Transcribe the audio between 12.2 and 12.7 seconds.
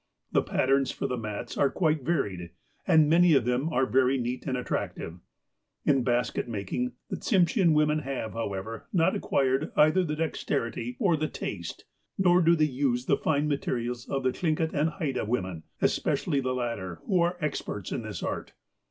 do they